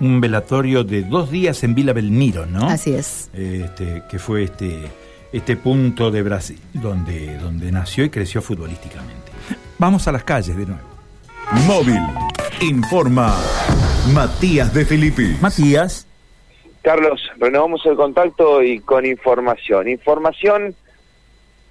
un 0.00 0.20
velatorio 0.20 0.82
de 0.82 1.02
dos 1.02 1.30
días 1.30 1.62
en 1.62 1.74
Vila 1.74 1.92
Belmiro, 1.92 2.46
¿no? 2.46 2.66
Así 2.68 2.94
es. 2.94 3.30
Este, 3.34 4.02
que 4.10 4.18
fue 4.18 4.44
este, 4.44 4.82
este 5.32 5.56
punto 5.56 6.10
de 6.10 6.22
Brasil 6.22 6.58
donde, 6.72 7.36
donde 7.38 7.70
nació 7.70 8.04
y 8.04 8.10
creció 8.10 8.42
futbolísticamente. 8.42 9.30
Vamos 9.78 10.08
a 10.08 10.12
las 10.12 10.24
calles 10.24 10.56
de 10.56 10.66
nuevo. 10.66 10.82
Móvil. 11.66 12.00
Informa 12.60 13.36
Matías 14.12 14.72
de 14.74 14.84
Filippi. 14.84 15.36
Matías. 15.40 16.06
Carlos, 16.82 17.20
renovamos 17.38 17.84
el 17.84 17.96
contacto 17.96 18.62
y 18.62 18.80
con 18.80 19.04
información. 19.04 19.88
Información 19.88 20.74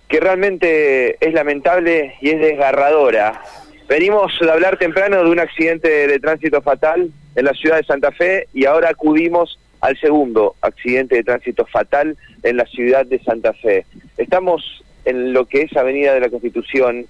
que 0.07 0.19
realmente 0.19 1.23
es 1.25 1.33
lamentable 1.33 2.15
y 2.21 2.29
es 2.29 2.39
desgarradora. 2.39 3.41
Venimos 3.87 4.31
de 4.39 4.51
hablar 4.51 4.77
temprano 4.77 5.23
de 5.23 5.29
un 5.29 5.39
accidente 5.39 6.07
de 6.07 6.19
tránsito 6.19 6.61
fatal 6.61 7.11
en 7.39 7.45
la 7.45 7.53
ciudad 7.53 7.77
de 7.77 7.85
Santa 7.85 8.11
Fe 8.11 8.47
y 8.53 8.65
ahora 8.65 8.89
acudimos 8.89 9.59
al 9.79 9.97
segundo 9.97 10.55
accidente 10.61 11.15
de 11.15 11.23
tránsito 11.23 11.65
fatal 11.65 12.17
en 12.43 12.57
la 12.57 12.65
ciudad 12.65 13.05
de 13.05 13.19
Santa 13.19 13.53
Fe. 13.53 13.85
Estamos 14.17 14.83
en 15.05 15.31
lo 15.31 15.45
que 15.45 15.61
es 15.61 15.77
Avenida 15.77 16.13
de 16.13 16.19
la 16.19 16.29
Constitución, 16.29 17.05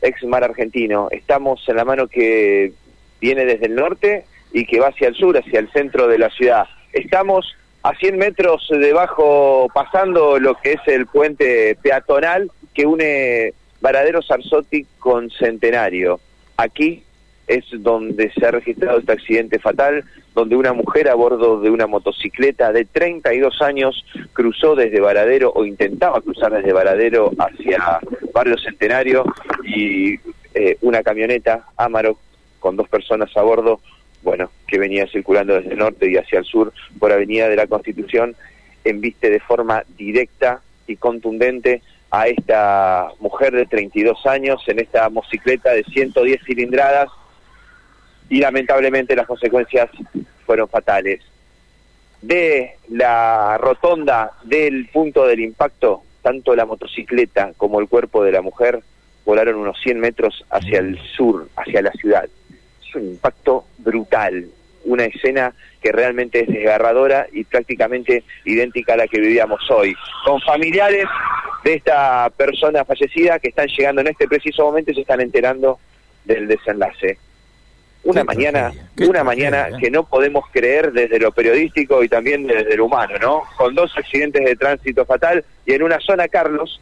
ex 0.00 0.22
mar 0.24 0.44
argentino. 0.44 1.08
Estamos 1.10 1.68
en 1.68 1.76
la 1.76 1.84
mano 1.84 2.06
que 2.06 2.72
viene 3.20 3.44
desde 3.44 3.66
el 3.66 3.74
norte 3.74 4.24
y 4.52 4.66
que 4.66 4.78
va 4.78 4.88
hacia 4.88 5.08
el 5.08 5.16
sur, 5.16 5.36
hacia 5.36 5.58
el 5.58 5.70
centro 5.72 6.06
de 6.06 6.18
la 6.18 6.30
ciudad. 6.30 6.66
Estamos 6.92 7.56
a 7.82 7.92
100 7.96 8.18
metros 8.18 8.68
debajo, 8.70 9.68
pasando 9.74 10.38
lo 10.38 10.54
que 10.54 10.74
es 10.74 10.80
el 10.86 11.06
puente 11.06 11.76
peatonal 11.82 12.52
que 12.72 12.86
une 12.86 13.52
Varadero 13.80 14.22
Sarzotti 14.22 14.86
con 15.00 15.28
Centenario. 15.30 16.20
Aquí 16.56 17.02
es 17.52 17.64
donde 17.70 18.32
se 18.32 18.46
ha 18.46 18.50
registrado 18.50 18.98
este 18.98 19.12
accidente 19.12 19.58
fatal, 19.58 20.04
donde 20.34 20.56
una 20.56 20.72
mujer 20.72 21.08
a 21.08 21.14
bordo 21.14 21.60
de 21.60 21.70
una 21.70 21.86
motocicleta 21.86 22.72
de 22.72 22.86
32 22.86 23.60
años 23.60 24.04
cruzó 24.32 24.74
desde 24.74 25.00
Varadero 25.00 25.52
o 25.54 25.64
intentaba 25.66 26.20
cruzar 26.22 26.52
desde 26.52 26.72
Varadero 26.72 27.30
hacia 27.38 28.00
Barrio 28.32 28.56
Centenario 28.56 29.24
y 29.64 30.14
eh, 30.54 30.78
una 30.80 31.02
camioneta 31.02 31.66
Amaro 31.76 32.16
con 32.58 32.76
dos 32.76 32.88
personas 32.88 33.36
a 33.36 33.42
bordo 33.42 33.80
bueno, 34.22 34.50
que 34.66 34.78
venía 34.78 35.06
circulando 35.08 35.54
desde 35.54 35.72
el 35.72 35.78
norte 35.78 36.10
y 36.10 36.16
hacia 36.16 36.38
el 36.38 36.44
sur 36.44 36.72
por 36.98 37.12
Avenida 37.12 37.48
de 37.48 37.56
la 37.56 37.66
Constitución, 37.66 38.36
enviste 38.84 39.30
de 39.30 39.40
forma 39.40 39.82
directa 39.98 40.62
y 40.86 40.96
contundente 40.96 41.82
a 42.10 42.28
esta 42.28 43.08
mujer 43.18 43.52
de 43.52 43.66
32 43.66 44.26
años 44.26 44.62
en 44.68 44.78
esta 44.78 45.08
motocicleta 45.08 45.72
de 45.72 45.82
110 45.84 46.40
cilindradas 46.44 47.08
y 48.32 48.40
lamentablemente 48.40 49.14
las 49.14 49.26
consecuencias 49.26 49.90
fueron 50.46 50.68
fatales. 50.68 51.20
De 52.22 52.76
la 52.88 53.58
rotonda 53.58 54.32
del 54.44 54.88
punto 54.88 55.26
del 55.26 55.40
impacto, 55.40 56.02
tanto 56.22 56.56
la 56.56 56.64
motocicleta 56.64 57.52
como 57.56 57.78
el 57.78 57.88
cuerpo 57.88 58.24
de 58.24 58.32
la 58.32 58.40
mujer 58.40 58.80
volaron 59.26 59.56
unos 59.56 59.78
100 59.82 60.00
metros 60.00 60.44
hacia 60.50 60.78
el 60.78 60.98
sur, 61.14 61.48
hacia 61.56 61.82
la 61.82 61.92
ciudad 61.92 62.28
un 62.94 63.08
impacto 63.08 63.64
brutal, 63.78 64.46
una 64.84 65.04
escena 65.04 65.54
que 65.80 65.92
realmente 65.92 66.40
es 66.40 66.48
desgarradora 66.48 67.26
y 67.32 67.44
prácticamente 67.44 68.24
idéntica 68.44 68.94
a 68.94 68.98
la 68.98 69.06
que 69.06 69.20
vivíamos 69.20 69.60
hoy, 69.70 69.94
con 70.24 70.40
familiares 70.40 71.06
de 71.64 71.74
esta 71.74 72.30
persona 72.36 72.84
fallecida 72.84 73.38
que 73.38 73.48
están 73.48 73.68
llegando 73.68 74.00
en 74.00 74.08
este 74.08 74.28
preciso 74.28 74.64
momento 74.64 74.90
y 74.90 74.94
se 74.94 75.00
están 75.02 75.20
enterando 75.20 75.78
del 76.24 76.48
desenlace. 76.48 77.18
Una 78.04 78.24
mañana, 78.24 78.72
una 79.06 79.22
mañana 79.22 79.78
que 79.78 79.90
no 79.90 80.02
podemos 80.04 80.44
creer 80.50 80.92
desde 80.92 81.20
lo 81.20 81.30
periodístico 81.30 82.02
y 82.02 82.08
también 82.08 82.46
desde 82.46 82.76
lo 82.76 82.86
humano, 82.86 83.14
¿no? 83.20 83.42
Con 83.56 83.74
dos 83.74 83.92
accidentes 83.96 84.44
de 84.44 84.56
tránsito 84.56 85.04
fatal 85.04 85.44
y 85.64 85.72
en 85.72 85.84
una 85.84 86.00
zona, 86.00 86.26
Carlos, 86.26 86.80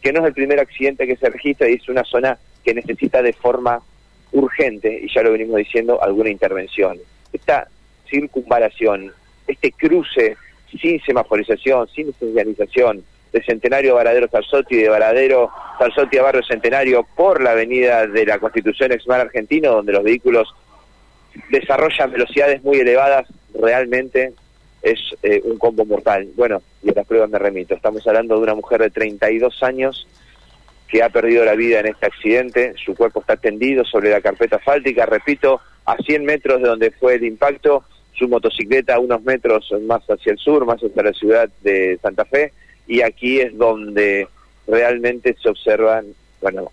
que 0.00 0.12
no 0.12 0.20
es 0.20 0.26
el 0.26 0.32
primer 0.32 0.60
accidente 0.60 1.06
que 1.06 1.16
se 1.16 1.28
registra 1.28 1.68
y 1.68 1.74
es 1.74 1.88
una 1.88 2.04
zona 2.04 2.38
que 2.64 2.74
necesita 2.74 3.20
de 3.20 3.34
forma 3.34 3.82
urgente, 4.32 5.00
y 5.02 5.12
ya 5.12 5.22
lo 5.22 5.32
venimos 5.32 5.56
diciendo, 5.56 6.02
alguna 6.02 6.30
intervención. 6.30 6.98
Esta 7.32 7.68
circunvalación, 8.08 9.12
este 9.46 9.72
cruce 9.72 10.36
sin 10.80 11.00
semaforización, 11.02 11.86
sin 11.88 12.14
señalización, 12.14 13.04
de 13.32 13.42
Centenario 13.42 13.94
Varadero 13.94 14.28
Salzotti, 14.28 14.76
de 14.76 14.88
Varadero 14.88 15.50
Salzotti 15.78 16.18
a 16.18 16.22
Barrio 16.22 16.42
Centenario 16.42 17.06
por 17.16 17.42
la 17.42 17.52
avenida 17.52 18.06
de 18.06 18.26
la 18.26 18.38
Constitución 18.38 18.92
Exmar 18.92 19.20
Argentino, 19.20 19.72
donde 19.72 19.92
los 19.92 20.04
vehículos 20.04 20.54
desarrollan 21.50 22.10
velocidades 22.10 22.62
muy 22.62 22.78
elevadas, 22.78 23.26
realmente 23.54 24.32
es 24.82 24.98
eh, 25.22 25.40
un 25.44 25.58
combo 25.58 25.84
mortal. 25.84 26.28
Bueno, 26.36 26.62
y 26.82 26.90
a 26.90 26.94
las 26.94 27.06
pruebas 27.06 27.30
me 27.30 27.38
remito. 27.38 27.74
Estamos 27.74 28.06
hablando 28.06 28.36
de 28.36 28.42
una 28.42 28.54
mujer 28.54 28.80
de 28.80 28.90
32 28.90 29.62
años 29.62 30.06
que 30.88 31.02
ha 31.02 31.08
perdido 31.08 31.44
la 31.44 31.54
vida 31.54 31.80
en 31.80 31.86
este 31.86 32.06
accidente. 32.06 32.74
Su 32.84 32.94
cuerpo 32.94 33.20
está 33.20 33.36
tendido 33.36 33.84
sobre 33.84 34.10
la 34.10 34.20
carpeta 34.20 34.56
asfáltica, 34.56 35.06
repito, 35.06 35.60
a 35.86 35.96
100 35.96 36.24
metros 36.24 36.60
de 36.60 36.68
donde 36.68 36.90
fue 36.90 37.14
el 37.14 37.24
impacto, 37.24 37.84
su 38.14 38.28
motocicleta 38.28 38.98
unos 38.98 39.22
metros 39.22 39.72
más 39.86 40.02
hacia 40.04 40.32
el 40.32 40.38
sur, 40.38 40.66
más 40.66 40.82
hacia 40.82 41.02
la 41.02 41.12
ciudad 41.12 41.48
de 41.62 41.98
Santa 42.02 42.24
Fe, 42.24 42.52
y 42.86 43.00
aquí 43.00 43.40
es 43.40 43.56
donde 43.56 44.28
realmente 44.66 45.34
se 45.42 45.48
observan, 45.48 46.06
bueno, 46.40 46.70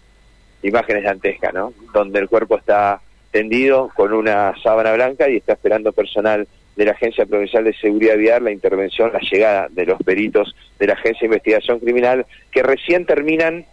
imágenes 0.63 1.03
dantescas, 1.03 1.53
¿no? 1.53 1.73
Donde 1.93 2.19
el 2.19 2.27
cuerpo 2.27 2.57
está 2.57 2.99
tendido 3.31 3.89
con 3.95 4.13
una 4.13 4.53
sábana 4.61 4.93
blanca 4.93 5.29
y 5.29 5.37
está 5.37 5.53
esperando 5.53 5.91
personal 5.91 6.47
de 6.75 6.85
la 6.85 6.91
Agencia 6.91 7.25
Provincial 7.25 7.63
de 7.63 7.73
Seguridad 7.73 8.17
Vial 8.17 8.43
la 8.43 8.51
intervención, 8.51 9.11
la 9.11 9.19
llegada 9.19 9.67
de 9.69 9.85
los 9.85 10.01
peritos 10.01 10.55
de 10.79 10.87
la 10.87 10.93
Agencia 10.93 11.21
de 11.21 11.25
Investigación 11.25 11.79
Criminal 11.79 12.25
que 12.51 12.63
recién 12.63 13.05
terminan 13.05 13.65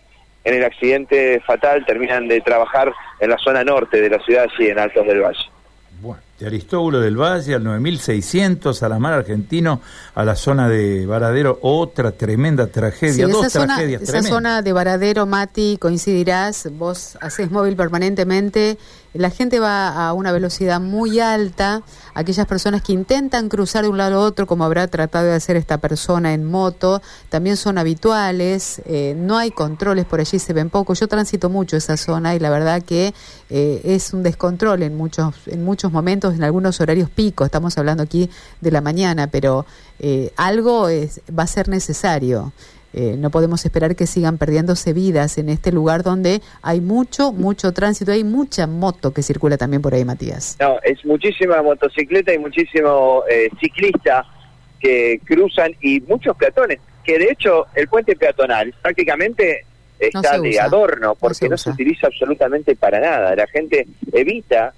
en 0.46 0.54
el 0.54 0.64
accidente 0.64 1.40
fatal 1.40 1.84
terminan 1.84 2.28
de 2.28 2.40
trabajar 2.40 2.92
en 3.18 3.30
la 3.30 3.38
zona 3.38 3.64
norte 3.64 4.00
de 4.00 4.08
la 4.08 4.20
ciudad, 4.20 4.46
y 4.58 4.66
en 4.68 4.78
Altos 4.78 5.04
del 5.04 5.20
Valle. 5.20 5.44
Bueno, 6.00 6.22
de 6.38 6.46
Aristóbulo 6.46 7.00
del 7.00 7.16
Valle 7.16 7.54
al 7.54 7.64
9600, 7.64 8.82
a 8.82 8.88
la 8.88 8.98
mar 8.98 9.14
argentino, 9.14 9.80
a 10.14 10.24
la 10.24 10.36
zona 10.36 10.68
de 10.68 11.06
Varadero, 11.06 11.58
otra 11.62 12.12
tremenda 12.12 12.66
tragedia, 12.66 13.26
dos 13.26 13.46
esa 13.46 13.64
tragedias 13.64 14.02
zona, 14.04 14.18
Esa 14.18 14.28
zona 14.28 14.62
de 14.62 14.72
Varadero, 14.72 15.26
Mati, 15.26 15.78
coincidirás, 15.80 16.68
vos 16.72 17.16
haces 17.20 17.50
móvil 17.50 17.76
permanentemente 17.76 18.76
la 19.18 19.30
gente 19.30 19.60
va 19.60 20.08
a 20.08 20.12
una 20.12 20.32
velocidad 20.32 20.80
muy 20.80 21.20
alta, 21.20 21.82
aquellas 22.14 22.46
personas 22.46 22.82
que 22.82 22.92
intentan 22.92 23.48
cruzar 23.48 23.84
de 23.84 23.88
un 23.88 23.96
lado 23.96 24.16
a 24.16 24.24
otro, 24.24 24.46
como 24.46 24.64
habrá 24.64 24.86
tratado 24.88 25.26
de 25.26 25.34
hacer 25.34 25.56
esta 25.56 25.78
persona 25.78 26.34
en 26.34 26.44
moto, 26.44 27.02
también 27.28 27.56
son 27.56 27.78
habituales, 27.78 28.82
eh, 28.84 29.14
no 29.16 29.38
hay 29.38 29.50
controles 29.50 30.04
por 30.04 30.20
allí, 30.20 30.38
se 30.38 30.52
ven 30.52 30.70
poco. 30.70 30.94
Yo 30.94 31.08
transito 31.08 31.48
mucho 31.50 31.76
esa 31.76 31.96
zona 31.96 32.34
y 32.34 32.38
la 32.38 32.50
verdad 32.50 32.82
que 32.82 33.14
eh, 33.50 33.80
es 33.84 34.12
un 34.12 34.22
descontrol 34.22 34.82
en 34.82 34.96
muchos, 34.96 35.34
en 35.46 35.64
muchos 35.64 35.92
momentos, 35.92 36.25
en 36.34 36.42
algunos 36.42 36.80
horarios 36.80 37.10
pico, 37.10 37.44
estamos 37.44 37.76
hablando 37.78 38.02
aquí 38.02 38.30
de 38.60 38.70
la 38.70 38.80
mañana, 38.80 39.28
pero 39.28 39.66
eh, 39.98 40.32
algo 40.36 40.88
es, 40.88 41.20
va 41.36 41.44
a 41.44 41.46
ser 41.46 41.68
necesario. 41.68 42.52
Eh, 42.92 43.16
no 43.18 43.30
podemos 43.30 43.62
esperar 43.64 43.94
que 43.94 44.06
sigan 44.06 44.38
perdiéndose 44.38 44.94
vidas 44.94 45.36
en 45.36 45.50
este 45.50 45.70
lugar 45.70 46.02
donde 46.02 46.40
hay 46.62 46.80
mucho, 46.80 47.30
mucho 47.30 47.72
tránsito, 47.72 48.12
hay 48.12 48.24
mucha 48.24 48.66
moto 48.66 49.12
que 49.12 49.22
circula 49.22 49.58
también 49.58 49.82
por 49.82 49.92
ahí, 49.92 50.04
Matías. 50.04 50.56
No, 50.60 50.78
es 50.82 51.04
muchísima 51.04 51.60
motocicleta 51.62 52.32
y 52.32 52.38
muchísimo 52.38 53.22
eh, 53.28 53.50
ciclista 53.60 54.24
que 54.80 55.20
cruzan 55.24 55.72
y 55.82 56.00
muchos 56.00 56.36
peatones, 56.36 56.80
que 57.04 57.18
de 57.18 57.30
hecho 57.32 57.66
el 57.74 57.86
puente 57.86 58.16
peatonal 58.16 58.72
prácticamente 58.80 59.66
está 59.98 60.38
de 60.38 60.58
adorno 60.58 61.14
porque 61.16 61.48
no 61.48 61.58
se, 61.58 61.70
utiliza 61.70 62.06
absolutamente 62.06 62.76
para 62.76 63.00
nada. 63.00 63.34
La 63.36 63.46
gente 63.46 63.86
evita 64.12 64.72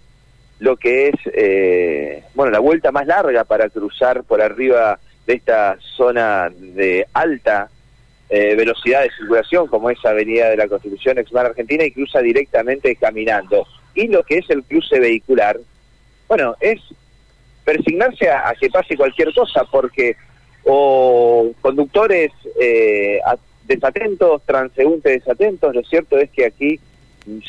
lo 0.60 0.76
que 0.76 1.08
es, 1.08 1.14
eh, 1.32 2.24
bueno, 2.34 2.50
la 2.50 2.58
vuelta 2.58 2.90
más 2.90 3.06
larga 3.06 3.44
para 3.44 3.68
cruzar 3.68 4.24
por 4.24 4.42
arriba 4.42 4.98
de 5.26 5.34
esta 5.34 5.76
zona 5.96 6.50
de 6.50 7.06
alta 7.12 7.68
eh, 8.30 8.54
velocidad 8.56 9.02
de 9.02 9.10
circulación, 9.10 9.68
como 9.68 9.90
es 9.90 10.04
Avenida 10.04 10.50
de 10.50 10.56
la 10.56 10.68
Constitución, 10.68 11.18
Exmar 11.18 11.46
Argentina, 11.46 11.84
y 11.84 11.92
cruza 11.92 12.20
directamente 12.20 12.96
caminando. 12.96 13.66
Y 13.94 14.08
lo 14.08 14.22
que 14.22 14.38
es 14.38 14.50
el 14.50 14.64
cruce 14.64 14.98
vehicular, 14.98 15.58
bueno, 16.26 16.56
es 16.60 16.80
persignarse 17.64 18.30
a, 18.30 18.52
que 18.58 18.68
pase 18.68 18.96
cualquier 18.96 19.32
cosa, 19.32 19.64
porque 19.70 20.16
o 20.64 21.50
conductores 21.60 22.30
eh, 22.60 23.20
desatentos, 23.66 24.42
transeúntes 24.44 25.24
desatentos, 25.24 25.74
lo 25.74 25.82
cierto 25.84 26.18
es 26.18 26.30
que 26.30 26.46
aquí 26.46 26.80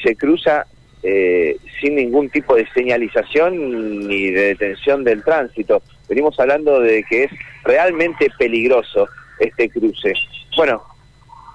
se 0.01 0.15
cruza 0.15 0.65
eh, 1.03 1.57
sin 1.79 1.95
ningún 1.95 2.29
tipo 2.29 2.55
de 2.55 2.67
señalización 2.73 4.07
ni 4.07 4.31
de 4.31 4.47
detención 4.47 5.03
del 5.03 5.23
tránsito. 5.23 5.81
Venimos 6.07 6.39
hablando 6.39 6.79
de 6.79 7.03
que 7.03 7.25
es 7.25 7.31
realmente 7.63 8.27
peligroso 8.37 9.07
este 9.39 9.69
cruce. 9.69 10.13
Bueno, 10.55 10.81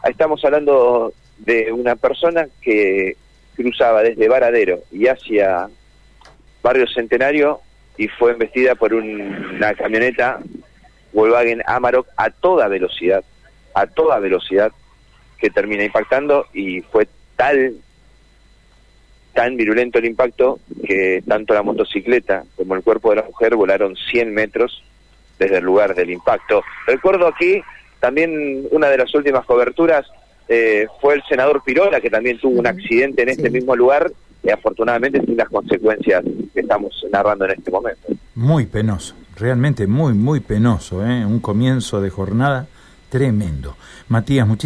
estamos 0.09 0.45
hablando 0.45 1.13
de 1.39 1.73
una 1.73 1.97
persona 1.97 2.47
que 2.63 3.17
cruzaba 3.57 4.03
desde 4.03 4.29
Varadero 4.29 4.81
y 4.91 5.07
hacia 5.07 5.69
Barrio 6.63 6.87
Centenario 6.87 7.61
y 7.97 8.09
fue 8.09 8.33
embestida 8.33 8.75
por 8.75 8.95
una 8.95 9.75
camioneta 9.75 10.41
Volkswagen 11.13 11.63
Amarok 11.67 12.09
a 12.17 12.31
toda 12.31 12.69
velocidad, 12.69 13.25
a 13.75 13.87
toda 13.87 14.19
velocidad, 14.19 14.73
que 15.39 15.51
termina 15.51 15.85
impactando 15.85 16.47
y 16.53 16.81
fue 16.81 17.07
tal, 17.37 17.75
tan 19.35 19.57
virulento 19.57 19.99
el 19.99 20.07
impacto 20.07 20.61
que 20.87 21.23
tanto 21.27 21.55
la 21.55 21.63
motocicleta 21.63 22.45
como 22.57 22.75
el 22.75 22.83
cuerpo 22.83 23.11
de 23.11 23.17
la 23.17 23.25
mujer 23.25 23.57
volaron 23.57 23.97
100 23.97 24.33
metros 24.33 24.83
desde 25.39 25.59
el 25.59 25.65
lugar 25.65 25.95
del 25.95 26.11
impacto. 26.11 26.63
Recuerdo 26.87 27.27
aquí 27.27 27.63
también 28.01 28.67
una 28.71 28.89
de 28.89 28.99
las 28.99 29.15
últimas 29.15 29.45
coberturas 29.45 30.07
eh, 30.49 30.87
fue 31.01 31.15
el 31.15 31.23
senador 31.29 31.63
Pirola, 31.65 32.01
que 32.01 32.11
también 32.11 32.39
tuvo 32.39 32.59
un 32.59 32.67
accidente 32.67 33.23
en 33.23 33.31
este 33.31 33.51
mismo 33.51 33.75
lugar 33.75 34.11
y 34.43 34.51
afortunadamente 34.51 35.21
sin 35.23 35.37
las 35.37 35.49
consecuencias 35.49 36.23
que 36.53 36.61
estamos 36.61 36.93
narrando 37.11 37.47
en 37.47 37.53
este 37.53 37.71
momento. 37.71 38.09
Muy 38.35 38.67
penoso, 38.67 39.15
realmente 39.37 39.87
muy, 39.87 40.13
muy 40.13 40.41
penoso, 40.41 41.05
¿eh? 41.05 41.25
un 41.25 41.41
comienzo 41.41 42.01
de 42.01 42.11
jornada 42.11 42.67
tremendo. 43.09 43.77
Matías, 44.09 44.47
muchísimas 44.47 44.59